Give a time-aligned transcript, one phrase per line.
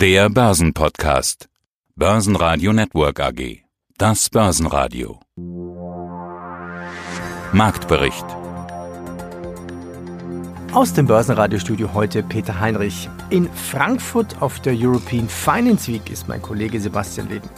[0.00, 1.50] Der Börsenpodcast.
[1.94, 3.64] Börsenradio Network AG.
[3.98, 5.20] Das Börsenradio.
[7.52, 8.24] Marktbericht.
[10.72, 13.10] Aus dem Börsenradiostudio heute Peter Heinrich.
[13.28, 17.50] In Frankfurt auf der European Finance Week ist mein Kollege Sebastian Leben.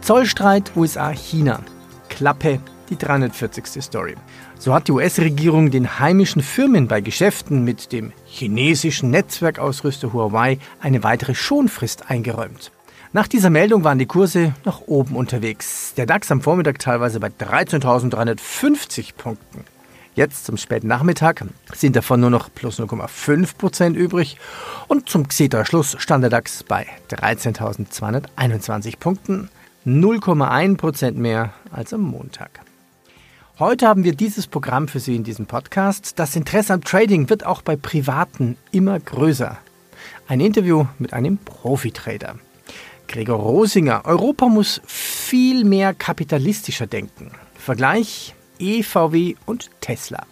[0.00, 1.58] Zollstreit USA-China.
[2.08, 2.60] Klappe
[2.90, 3.82] die 340.
[3.82, 4.14] Story.
[4.58, 11.02] So hat die US-Regierung den heimischen Firmen bei Geschäften mit dem chinesischen Netzwerkausrüster Huawei eine
[11.02, 12.72] weitere Schonfrist eingeräumt.
[13.12, 15.94] Nach dieser Meldung waren die Kurse nach oben unterwegs.
[15.96, 19.64] Der DAX am Vormittag teilweise bei 13.350 Punkten.
[20.14, 24.36] Jetzt zum späten Nachmittag sind davon nur noch plus 0,5 Prozent übrig
[24.88, 29.48] und zum Xetra-Schluss stand der DAX bei 13.221 Punkten,
[29.86, 32.50] 0,1 Prozent mehr als am Montag.
[33.60, 36.20] Heute haben wir dieses Programm für Sie in diesem Podcast.
[36.20, 39.58] Das Interesse am Trading wird auch bei Privaten immer größer.
[40.28, 42.38] Ein Interview mit einem Profitrader.
[43.08, 44.02] Gregor Rosinger.
[44.04, 47.32] Europa muss viel mehr kapitalistischer denken.
[47.56, 50.24] Vergleich EVW und Tesla.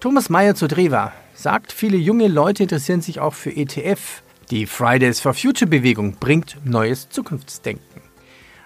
[0.00, 4.24] Thomas Meyer zu Dreva sagt, viele junge Leute interessieren sich auch für ETF.
[4.50, 8.02] Die Fridays for Future Bewegung bringt neues Zukunftsdenken.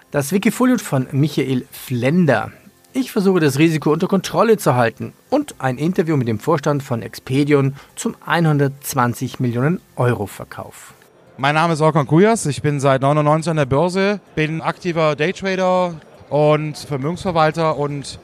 [0.09, 2.51] Das Wikifolio von Michael Flender.
[2.95, 7.01] Ich versuche das Risiko unter Kontrolle zu halten und ein Interview mit dem Vorstand von
[7.01, 10.93] Expedion zum 120 Millionen Euro Verkauf.
[11.37, 15.95] Mein Name ist Orkan Kujas, ich bin seit 99 an der Börse, bin aktiver Daytrader
[16.29, 18.19] und Vermögensverwalter und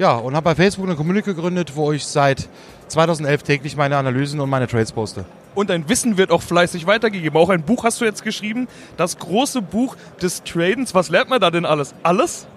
[0.00, 2.48] ja, und habe bei Facebook eine Community gegründet, wo ich seit
[2.88, 5.24] 2011 täglich meine Analysen und meine Trades poste.
[5.54, 7.38] Und dein Wissen wird auch fleißig weitergegeben.
[7.38, 10.96] Auch ein Buch hast du jetzt geschrieben, das große Buch des Tradens.
[10.96, 11.94] Was lernt man da denn alles?
[12.02, 12.48] Alles?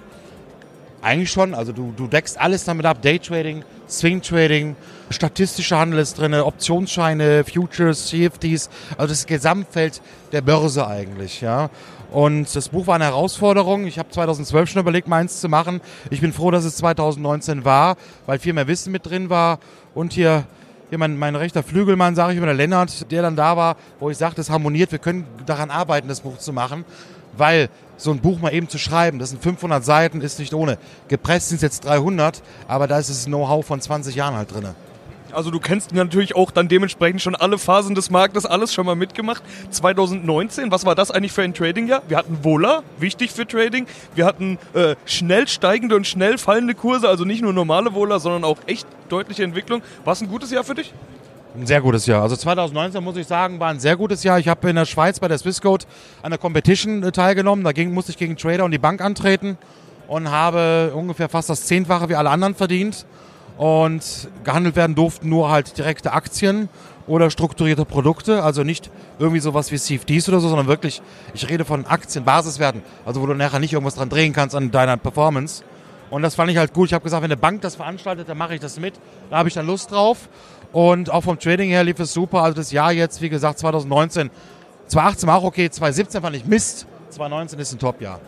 [1.03, 1.53] Eigentlich schon.
[1.53, 3.01] Also du, du deckst alles damit ab.
[3.01, 4.77] Daytrading, Swing Trading,
[5.09, 10.01] statistischer Handel ist drin, Optionsscheine, Futures, CFDs, also das Gesamtfeld
[10.31, 11.69] der Börse eigentlich, ja.
[12.09, 13.85] Und das Buch war eine Herausforderung.
[13.85, 15.81] Ich habe 2012 schon überlegt, meins zu machen.
[16.09, 19.59] Ich bin froh, dass es 2019 war, weil viel mehr Wissen mit drin war.
[19.95, 20.45] Und hier,
[20.89, 24.09] hier mein, mein rechter Flügelmann, sage ich immer, der Lennart, der dann da war, wo
[24.09, 26.85] ich sagte, es harmoniert, wir können daran arbeiten, das Buch zu machen.
[27.35, 30.77] Weil so ein Buch mal eben zu schreiben, das sind 500 Seiten, ist nicht ohne.
[31.07, 34.67] Gepresst sind es jetzt 300, aber da ist das Know-how von 20 Jahren halt drin.
[35.33, 38.95] Also du kennst natürlich auch dann dementsprechend schon alle Phasen des Marktes, alles schon mal
[38.95, 39.43] mitgemacht.
[39.71, 42.03] 2019, was war das eigentlich für ein Trading-Jahr?
[42.07, 43.87] Wir hatten Vola, wichtig für Trading.
[44.15, 48.43] Wir hatten äh, schnell steigende und schnell fallende Kurse, also nicht nur normale Vola, sondern
[48.43, 49.81] auch echt deutliche Entwicklung.
[50.05, 50.93] War es ein gutes Jahr für dich?
[51.55, 52.23] Ein sehr gutes Jahr.
[52.23, 54.39] Also 2019 muss ich sagen, war ein sehr gutes Jahr.
[54.39, 55.85] Ich habe in der Schweiz bei der Swissquote
[56.23, 57.63] an der Competition äh, teilgenommen.
[57.63, 59.59] Da ging, musste ich gegen Trader und die Bank antreten
[60.07, 63.05] und habe ungefähr fast das Zehnfache wie alle anderen verdient.
[63.55, 66.69] Und gehandelt werden durften nur halt direkte Aktien
[67.05, 68.89] oder strukturierte Produkte, also nicht
[69.19, 71.03] irgendwie sowas wie CFDs oder so, sondern wirklich,
[71.35, 74.71] ich rede von Aktien, Basiswerten, also wo du nachher nicht irgendwas dran drehen kannst an
[74.71, 75.63] deiner Performance.
[76.09, 76.89] Und das fand ich halt gut.
[76.89, 78.93] Ich habe gesagt, wenn eine Bank das veranstaltet, dann mache ich das mit.
[79.31, 80.29] Da habe ich dann Lust drauf.
[80.73, 82.41] Und auch vom Trading her lief es super.
[82.41, 84.31] Also das Jahr jetzt, wie gesagt, 2019.
[84.87, 86.87] 2018 war auch okay, 2017 fand ich Mist.
[87.11, 88.19] 2019 ist ein Top-Jahr.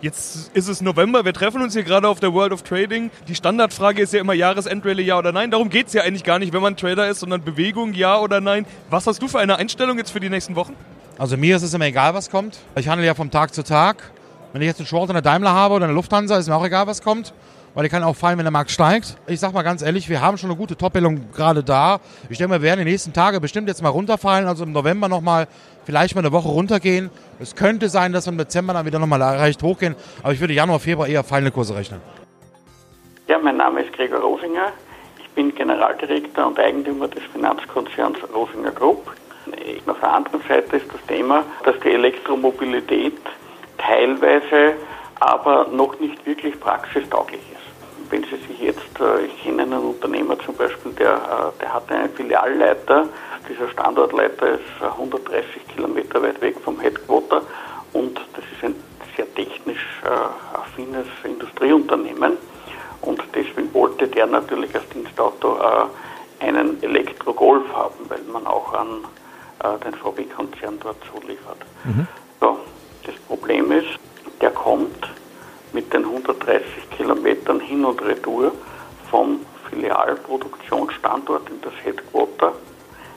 [0.00, 3.10] Jetzt ist es November, wir treffen uns hier gerade auf der World of Trading.
[3.26, 5.50] Die Standardfrage ist ja immer Jahresendrallye, ja oder nein.
[5.50, 8.40] Darum geht es ja eigentlich gar nicht, wenn man Trader ist, sondern Bewegung, ja oder
[8.40, 8.64] nein.
[8.90, 10.76] Was hast du für eine Einstellung jetzt für die nächsten Wochen?
[11.18, 12.58] Also mir ist es immer egal, was kommt.
[12.76, 14.12] Ich handle ja vom Tag zu Tag.
[14.52, 16.64] Wenn ich jetzt einen Short in der Daimler habe oder eine Lufthansa, ist mir auch
[16.64, 17.34] egal, was kommt
[17.74, 19.16] weil die kann auch fallen, wenn der Markt steigt.
[19.26, 22.00] Ich sag mal ganz ehrlich, wir haben schon eine gute Top-Bildung gerade da.
[22.28, 25.46] Ich denke, wir werden die nächsten Tage bestimmt jetzt mal runterfallen, also im November nochmal
[25.84, 27.10] vielleicht mal eine Woche runtergehen.
[27.40, 30.54] Es könnte sein, dass wir im Dezember dann wieder nochmal leicht hochgehen, aber ich würde
[30.54, 32.00] Januar, Februar eher fallende Kurse rechnen.
[33.28, 34.72] Ja, mein Name ist Gregor Rosinger.
[35.20, 39.10] Ich bin Generaldirektor und Eigentümer des Finanzkonzerns Rosinger Group.
[39.86, 43.18] Auf der anderen Seite ist das Thema, dass die Elektromobilität
[43.78, 44.74] teilweise
[45.20, 47.57] aber noch nicht wirklich praxistauglich ist
[48.10, 51.90] wenn Sie sich jetzt, äh, ich kenne einen Unternehmer zum Beispiel, der, äh, der hat
[51.90, 53.08] einen Filialleiter,
[53.48, 57.42] dieser Standortleiter ist 130 Kilometer weit weg vom Headquarter
[57.92, 58.74] und das ist ein
[59.16, 62.36] sehr technisch äh, affines Industrieunternehmen
[63.00, 65.56] und deswegen wollte der natürlich als Dienstauto
[66.40, 69.04] einen Elektro-Golf haben, weil man auch an
[69.84, 71.58] den VW-Konzern dort zuliefert.
[71.84, 72.06] Mhm.
[72.40, 72.58] So,
[73.04, 73.98] das Problem ist,
[74.40, 75.08] der kommt
[75.72, 78.52] mit den 130 Kilometern hin und retour
[79.10, 82.52] vom Filialproduktionsstandort in das Headquarter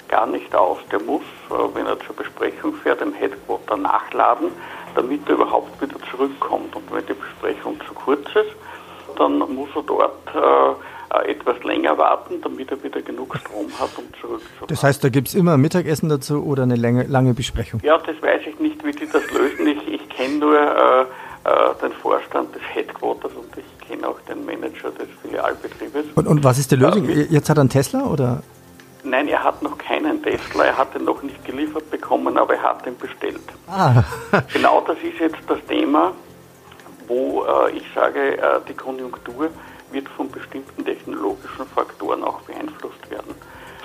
[0.08, 0.80] gar nicht aus.
[0.92, 4.52] Der muss, äh, wenn er zur Besprechung fährt, im Headquarter nachladen,
[4.96, 6.76] damit er überhaupt wieder zurückkommt.
[6.76, 8.56] Und wenn die Besprechung zu kurz ist,
[9.18, 10.76] dann muss er dort äh,
[11.14, 14.68] äh, etwas länger warten, damit er wieder genug Strom hat, um zurückzufahren.
[14.68, 17.82] Das heißt, da gibt es immer ein Mittagessen dazu oder eine lange, lange Besprechung?
[17.84, 19.68] Ja, das weiß ich nicht, wie die das lösen.
[19.68, 21.91] Ich, ich kenne nur äh, äh, den
[22.82, 26.06] Headquarters und ich kenne auch den Manager des Filialbetriebes.
[26.16, 27.08] Und, und was ist die Lösung?
[27.08, 28.42] Jetzt hat er einen Tesla oder?
[29.04, 32.64] Nein, er hat noch keinen Tesla, er hat ihn noch nicht geliefert bekommen, aber er
[32.64, 33.42] hat ihn bestellt.
[33.68, 34.04] Ah.
[34.54, 36.14] genau das ist jetzt das Thema,
[37.08, 39.50] wo äh, ich sage, äh, die Konjunktur
[39.92, 43.36] wird von bestimmten technologischen Faktoren auch beeinflusst werden.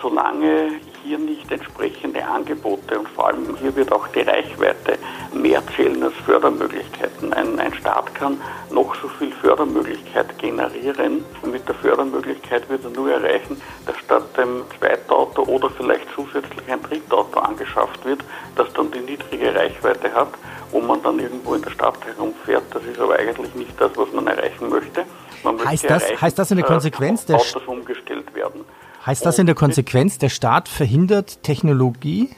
[0.03, 0.73] Solange
[1.07, 4.99] hier nicht entsprechende Angebote und vor allem hier wird auch die Reichweite
[5.33, 7.33] mehr zählen als Fördermöglichkeiten.
[7.33, 11.25] Ein, ein Staat kann noch so viel Fördermöglichkeit generieren.
[11.43, 16.69] Und mit der Fördermöglichkeit wird er nur erreichen, dass statt dem Zweitauto oder vielleicht zusätzlich
[16.69, 18.21] ein Drittauto angeschafft wird,
[18.57, 20.29] das dann die niedrige Reichweite hat,
[20.73, 22.65] wo man dann irgendwo in der Stadt herumfährt.
[22.73, 25.05] Das ist aber eigentlich nicht das, was man erreichen möchte.
[25.45, 28.65] Man heißt, das, heißt das in der Konsequenz, dass Autos umgestellt werden?
[29.07, 32.29] Heißt das in der Konsequenz, der Staat verhindert Technologie,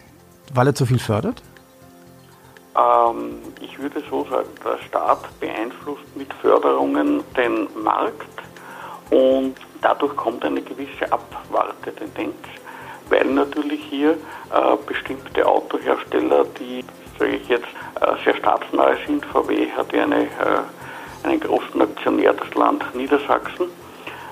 [0.52, 1.42] weil er zu viel fördert?
[2.76, 8.28] Ähm, ich würde so sagen, der Staat beeinflusst mit Förderungen den Markt
[9.08, 12.36] und dadurch kommt eine gewisse Abwartetendenz,
[13.08, 16.84] weil natürlich hier äh, bestimmte Autohersteller, die,
[17.18, 17.64] sage ich jetzt,
[18.02, 20.26] äh, sehr staatsnah sind, VW hat ja eine, äh,
[21.22, 23.68] einen großen Aktionär, das Land Niedersachsen,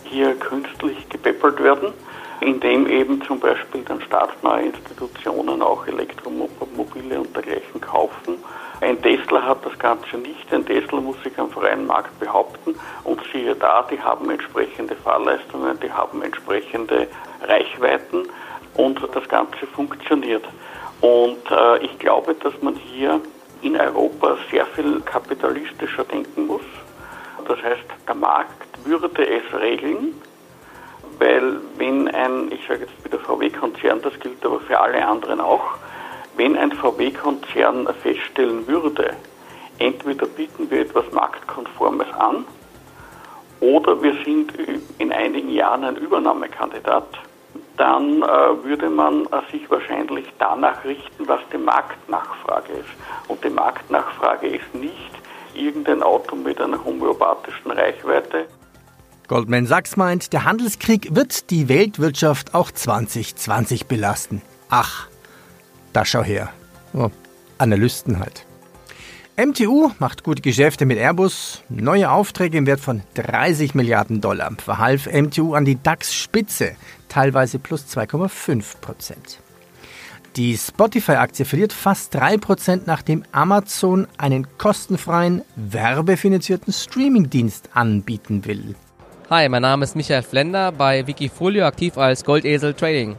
[0.05, 1.94] hier künstlich gepäppelt werden
[2.41, 8.38] indem eben zum Beispiel dann staatsnahe Institutionen auch Elektromobile und dergleichen kaufen.
[8.81, 10.53] Ein Tesla hat das Ganze nicht.
[10.53, 12.75] Ein Tesla muss sich am freien Markt behaupten
[13.05, 17.09] und siehe da, die haben entsprechende Fahrleistungen, die haben entsprechende
[17.43, 18.29] Reichweiten
[18.75, 20.44] und das Ganze funktioniert.
[21.00, 23.21] Und äh, ich glaube, dass man hier
[23.62, 26.62] in Europa sehr viel kapitalistischer denken muss.
[27.49, 30.15] Das heißt, der Markt würde es regeln,
[31.19, 35.77] weil wenn ein, ich sage jetzt wieder VW-Konzern, das gilt aber für alle anderen auch,
[36.37, 39.15] wenn ein VW-Konzern feststellen würde,
[39.79, 42.45] entweder bieten wir etwas Marktkonformes an
[43.61, 44.53] oder wir sind
[44.99, 47.07] in einigen Jahren ein Übernahmekandidat,
[47.77, 53.29] dann äh, würde man äh, sich wahrscheinlich danach richten, was die Marktnachfrage ist.
[53.29, 55.11] Und die Marktnachfrage ist nicht
[55.55, 58.47] irgendein Auto mit einer homöopathischen Reichweite,
[59.28, 64.40] Goldman Sachs meint, der Handelskrieg wird die Weltwirtschaft auch 2020 belasten.
[64.69, 65.08] Ach,
[65.93, 66.50] da schau her.
[66.93, 67.11] Oh,
[67.58, 68.46] Analysten halt.
[69.37, 71.62] MTU macht gute Geschäfte mit Airbus.
[71.69, 76.76] Neue Aufträge im Wert von 30 Milliarden Dollar verhalf MTU an die DAX-Spitze,
[77.08, 79.40] teilweise plus 2,5 Prozent.
[80.37, 88.75] Die Spotify-Aktie verliert fast 3 Prozent, nachdem Amazon einen kostenfreien, werbefinanzierten Streamingdienst anbieten will.
[89.28, 93.17] Hi, mein Name ist Michael Flender, bei Wikifolio aktiv als Goldesel Trading.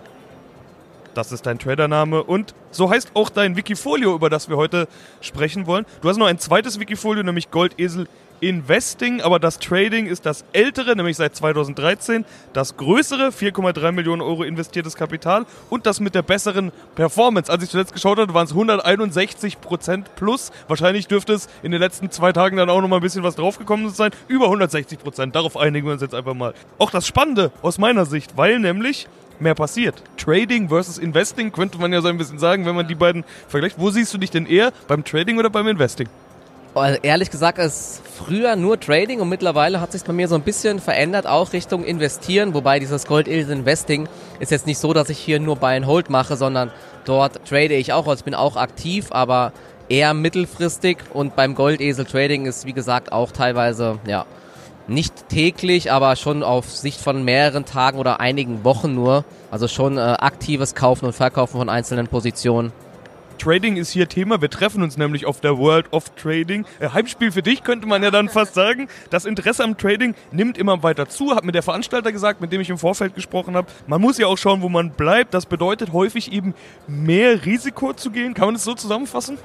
[1.13, 4.87] Das ist dein Tradername und so heißt auch dein Wikifolio, über das wir heute
[5.19, 5.85] sprechen wollen.
[6.01, 8.07] Du hast noch ein zweites Wikifolio, nämlich Goldesel
[8.39, 14.43] Investing, aber das Trading ist das ältere, nämlich seit 2013, das größere, 4,3 Millionen Euro
[14.43, 17.51] investiertes Kapital und das mit der besseren Performance.
[17.51, 20.51] Als ich zuletzt geschaut hatte, waren es 161 Prozent plus.
[20.67, 23.35] Wahrscheinlich dürfte es in den letzten zwei Tagen dann auch noch mal ein bisschen was
[23.35, 24.11] draufgekommen sein.
[24.27, 25.35] Über 160 Prozent.
[25.35, 26.53] Darauf einigen wir uns jetzt einfach mal.
[26.77, 29.07] Auch das Spannende aus meiner Sicht, weil nämlich
[29.39, 30.01] mehr passiert.
[30.17, 33.79] Trading versus Investing könnte man ja so ein bisschen sagen, wenn man die beiden vergleicht.
[33.79, 34.71] Wo siehst du dich denn eher?
[34.87, 36.07] Beim Trading oder beim Investing?
[36.81, 40.79] Ehrlich gesagt ist früher nur Trading und mittlerweile hat sich bei mir so ein bisschen
[40.79, 44.07] verändert, auch Richtung Investieren, wobei dieses Gold Investing
[44.39, 46.71] ist jetzt nicht so, dass ich hier nur Buy and Hold mache, sondern
[47.05, 49.53] dort trade ich auch, also ich bin auch aktiv, aber
[49.89, 54.25] eher mittelfristig und beim Goldesel Trading ist wie gesagt auch teilweise, ja,
[54.87, 59.25] nicht täglich, aber schon auf Sicht von mehreren Tagen oder einigen Wochen nur.
[59.51, 62.71] Also schon äh, aktives Kaufen und Verkaufen von einzelnen Positionen.
[63.37, 64.41] Trading ist hier Thema.
[64.41, 66.65] Wir treffen uns nämlich auf der World of Trading.
[66.79, 68.87] Äh, Heimspiel für dich, könnte man ja dann fast sagen.
[69.09, 72.61] Das Interesse am Trading nimmt immer weiter zu, hat mir der Veranstalter gesagt, mit dem
[72.61, 73.67] ich im Vorfeld gesprochen habe.
[73.87, 75.33] Man muss ja auch schauen, wo man bleibt.
[75.33, 76.53] Das bedeutet häufig eben
[76.87, 78.33] mehr Risiko zu gehen.
[78.33, 79.37] Kann man das so zusammenfassen?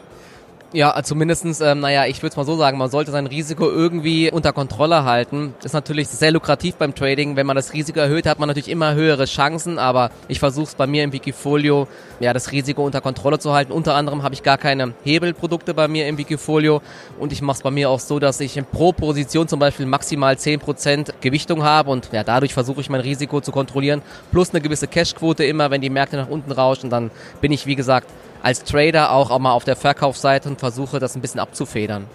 [0.74, 4.30] Ja, zumindestens, ähm, naja, ich würde es mal so sagen, man sollte sein Risiko irgendwie
[4.30, 5.52] unter Kontrolle halten.
[5.62, 7.36] Ist natürlich sehr lukrativ beim Trading.
[7.36, 10.74] Wenn man das Risiko erhöht, hat man natürlich immer höhere Chancen, aber ich versuche es
[10.74, 11.88] bei mir im Wikifolio,
[12.20, 13.70] ja, das Risiko unter Kontrolle zu halten.
[13.70, 16.80] Unter anderem habe ich gar keine Hebelprodukte bei mir im Wikifolio
[17.18, 20.36] und ich mache es bei mir auch so, dass ich pro Position zum Beispiel maximal
[20.36, 24.00] 10% Gewichtung habe und ja, dadurch versuche ich mein Risiko zu kontrollieren.
[24.30, 27.10] Plus eine gewisse Cashquote immer, wenn die Märkte nach unten rauschen, dann
[27.42, 28.08] bin ich, wie gesagt,
[28.42, 32.06] als Trader auch, auch mal auf der Verkaufsseite und versuche das ein bisschen abzufedern.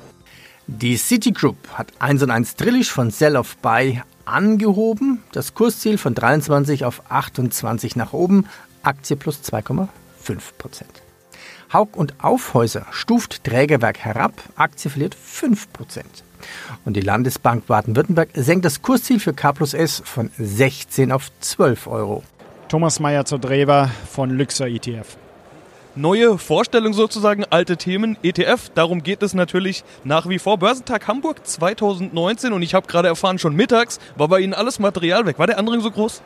[0.68, 6.14] Die Citigroup hat 1 und 1 Drillisch von Sell of Buy angehoben, das Kursziel von
[6.14, 8.48] 23 auf 28 nach oben,
[8.84, 9.88] Aktie plus 2,5
[10.58, 11.02] Prozent.
[11.72, 16.24] Haug und Aufhäuser stuft Trägerwerk herab, Aktie verliert 5 Prozent.
[16.84, 21.88] Und die Landesbank Baden-Württemberg senkt das Kursziel für K plus S von 16 auf 12
[21.88, 22.24] Euro.
[22.68, 25.18] Thomas Meyer zur Drewer von Luxor ETF.
[25.98, 30.60] Neue Vorstellung sozusagen, alte Themen, ETF, darum geht es natürlich nach wie vor.
[30.60, 35.26] Börsentag Hamburg 2019 und ich habe gerade erfahren, schon mittags war bei Ihnen alles Material
[35.26, 35.40] weg.
[35.40, 36.22] War der Andrang so groß?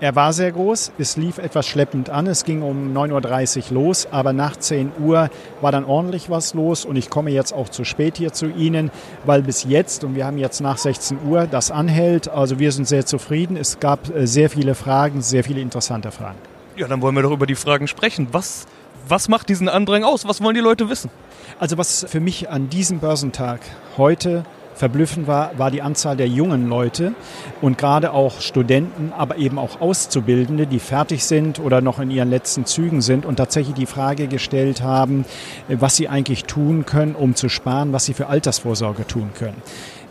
[0.00, 4.08] Er war sehr groß, es lief etwas schleppend an, es ging um 9.30 Uhr los,
[4.10, 5.30] aber nach 10 Uhr
[5.60, 8.90] war dann ordentlich was los und ich komme jetzt auch zu spät hier zu Ihnen,
[9.24, 12.88] weil bis jetzt, und wir haben jetzt nach 16 Uhr, das anhält, also wir sind
[12.88, 16.38] sehr zufrieden, es gab äh, sehr viele Fragen, sehr viele interessante Fragen.
[16.76, 18.28] Ja, dann wollen wir doch über die Fragen sprechen.
[18.32, 18.66] Was,
[19.08, 20.26] was macht diesen Andrang aus?
[20.26, 21.10] Was wollen die Leute wissen?
[21.58, 23.60] Also was für mich an diesem Börsentag
[23.96, 24.44] heute
[24.80, 27.12] verblüffend war, war die Anzahl der jungen Leute
[27.60, 32.30] und gerade auch Studenten, aber eben auch Auszubildende, die fertig sind oder noch in ihren
[32.30, 35.26] letzten Zügen sind und tatsächlich die Frage gestellt haben,
[35.68, 39.60] was sie eigentlich tun können, um zu sparen, was sie für Altersvorsorge tun können.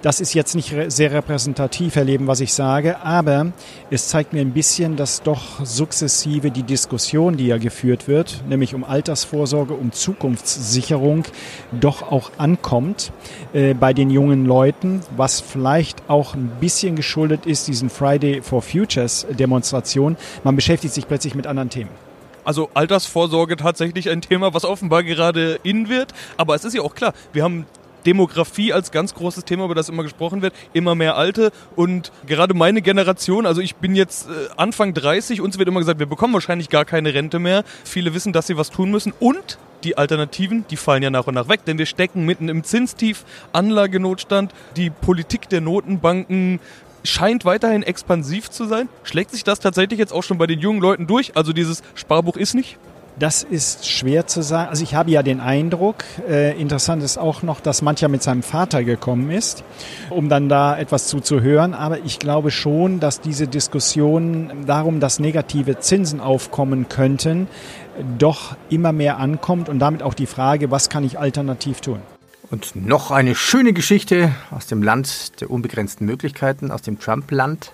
[0.02, 3.52] Das ist jetzt nicht sehr repräsentativ, Herr Leben, was ich sage, aber
[3.90, 8.74] es zeigt mir ein bisschen, dass doch sukzessive die Diskussion, die ja geführt wird, nämlich
[8.74, 11.26] um Altersvorsorge, um Zukunftssicherung,
[11.74, 13.12] doch auch ankommt
[13.52, 18.62] äh, bei den jungen Leuten, was vielleicht auch ein bisschen geschuldet ist, diesen Friday for
[18.62, 20.16] Futures Demonstration.
[20.46, 21.92] Man beschäftigt sich plötzlich mit anderen Themen.
[22.46, 26.14] Also Altersvorsorge tatsächlich ein Thema, was offenbar gerade in wird.
[26.38, 27.66] Aber es ist ja auch klar, wir haben
[28.10, 30.56] Demografie als ganz großes Thema, über das immer gesprochen wird.
[30.74, 35.60] Immer mehr Alte und gerade meine Generation, also ich bin jetzt äh, Anfang 30, uns
[35.60, 37.64] wird immer gesagt, wir bekommen wahrscheinlich gar keine Rente mehr.
[37.84, 41.36] Viele wissen, dass sie was tun müssen und die Alternativen, die fallen ja nach und
[41.36, 46.60] nach weg, denn wir stecken mitten im Zinstief, Anlagenotstand, die Politik der Notenbanken
[47.04, 48.90] scheint weiterhin expansiv zu sein.
[49.04, 51.38] Schlägt sich das tatsächlich jetzt auch schon bei den jungen Leuten durch?
[51.38, 52.80] Also dieses Sparbuch ist nicht?
[53.20, 54.70] Das ist schwer zu sagen.
[54.70, 58.44] Also ich habe ja den Eindruck, äh, interessant ist auch noch, dass mancher mit seinem
[58.44, 59.66] Vater gekommen ist,
[60.10, 61.74] um dann da etwas zuzuhören.
[61.74, 67.50] Aber ich glaube schon, dass diese Diskussion darum, dass negative Zinsen aufkommen könnten,
[68.18, 72.00] doch immer mehr ankommt und damit auch die Frage, was kann ich alternativ tun?
[72.52, 77.74] Und noch eine schöne Geschichte aus dem Land der unbegrenzten Möglichkeiten, aus dem Trump-Land.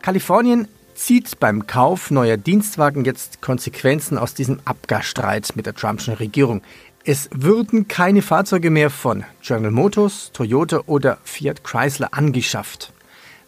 [0.00, 6.62] Kalifornien zieht beim Kauf neuer Dienstwagen jetzt Konsequenzen aus diesem Abgasstreit mit der Trumpschen Regierung.
[7.04, 12.92] Es würden keine Fahrzeuge mehr von General Motors, Toyota oder Fiat Chrysler angeschafft.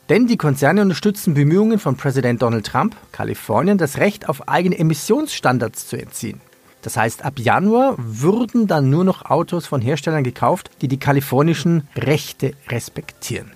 [0.09, 5.89] Denn die Konzerne unterstützen Bemühungen von Präsident Donald Trump, Kalifornien, das Recht auf eigene Emissionsstandards
[5.89, 6.41] zu entziehen.
[6.83, 11.89] Das heißt, ab Januar würden dann nur noch Autos von Herstellern gekauft, die die kalifornischen
[11.97, 13.53] Rechte respektieren.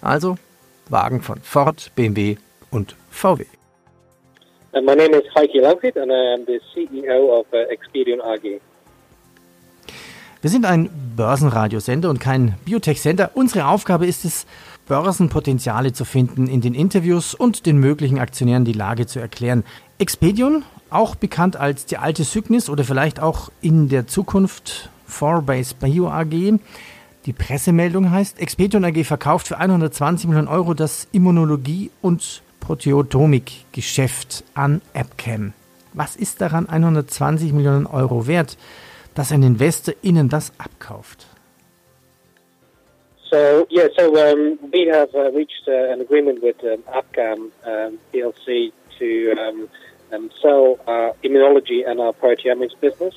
[0.00, 0.38] Also
[0.88, 2.36] Wagen von Ford, BMW
[2.72, 3.44] und VW.
[4.74, 8.60] Uh, my name is Heike Langfried and I am the CEO of uh, Experian AG.
[10.40, 13.30] Wir sind ein Börsenradiosender und kein Biotech-Sender.
[13.34, 14.44] Unsere Aufgabe ist es,
[14.88, 19.62] Börsenpotenziale zu finden, in den Interviews und den möglichen Aktionären die Lage zu erklären.
[19.98, 26.08] Expedion, auch bekannt als die alte Cygnus oder vielleicht auch in der Zukunft Forbase Bio
[26.08, 26.58] AG.
[27.26, 34.82] Die Pressemeldung heißt, Expedion AG verkauft für 120 Millionen Euro das Immunologie- und Proteotomik-Geschäft an
[34.94, 35.52] Abcam.
[35.94, 38.56] Was ist daran 120 Millionen Euro wert,
[39.14, 41.26] dass ein Investor Ihnen das abkauft?
[43.30, 47.98] So yeah, so um, we have uh, reached uh, an agreement with um, Abcam um,
[48.12, 49.68] PLC to um,
[50.12, 53.14] um, sell our immunology and our proteomics business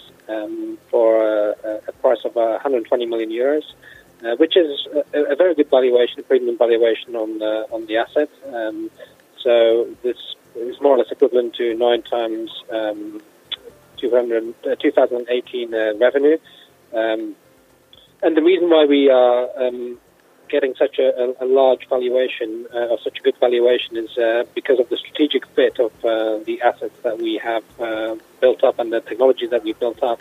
[0.90, 3.64] for uh, a price of 120 million euros,
[4.24, 8.30] uh, which is a, a, very good valuation, premium valuation on the, on the asset.
[9.46, 10.18] So this
[10.56, 13.22] is more or less equivalent to nine times um,
[13.98, 16.38] 200, uh, 2018 uh, revenue.
[16.92, 17.36] Um,
[18.24, 20.00] and the reason why we are um,
[20.50, 24.46] getting such a, a, a large valuation, uh, or such a good valuation, is uh,
[24.56, 28.80] because of the strategic fit of uh, the assets that we have uh, built up
[28.80, 30.20] and the technology that we built up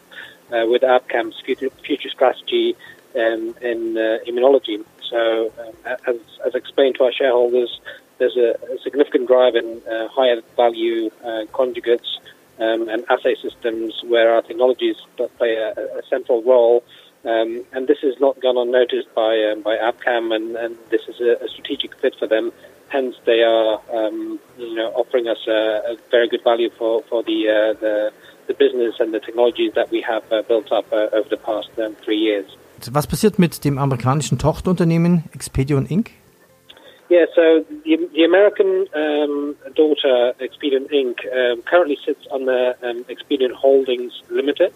[0.50, 2.76] with Abcam's future, future strategy
[3.16, 3.94] um, in
[4.28, 4.84] immunology.
[5.08, 6.16] So, um, as,
[6.46, 7.80] as explained to our shareholders,
[8.18, 12.18] there's a, a significant drive in uh, higher value uh, conjugates
[12.58, 14.96] um, and assay systems where our technologies
[15.38, 16.84] play a, a central role.
[17.24, 21.20] Um, and this is not gone unnoticed by um, by Abcam, and, and this is
[21.20, 22.52] a, a, strategic fit for them.
[22.90, 27.22] Hence, they are um, you know offering us a, a, very good value for for
[27.22, 28.12] the uh, the,
[28.46, 31.70] the business and the technologies that we have uh, built up uh, over the past
[31.78, 32.46] um, three years.
[32.92, 36.10] Was passiert mit dem amerikanischen Tochterunternehmen Expedion Inc.?
[37.14, 43.04] Yeah, so the, the American um, daughter, Expedient Inc., um, currently sits on the um,
[43.08, 44.72] Expedient Holdings Limited,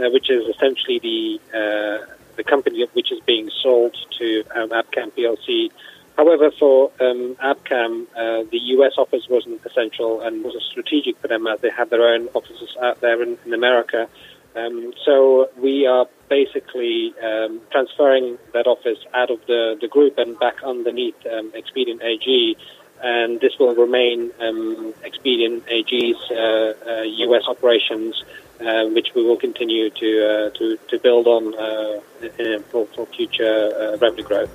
[0.00, 5.12] uh, which is essentially the uh, the company which is being sold to um, Abcam
[5.12, 5.70] PLC.
[6.16, 11.46] However, for um, Abcam, uh, the US office wasn't essential and was strategic for them
[11.46, 14.08] as they had their own offices out there in, in America.
[14.56, 20.38] Um, so we are basically um, transferring that office out of the, the group and
[20.38, 22.56] back underneath um, Expedient AG.
[23.02, 28.24] And this will remain um, Expedient AG's uh, uh, US operations,
[28.60, 32.00] uh, which we will continue to, uh, to, to build on uh,
[32.38, 34.50] in, for, for future uh, revenue growth.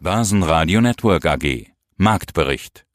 [0.00, 2.87] Börsenradio Network AG Marktbericht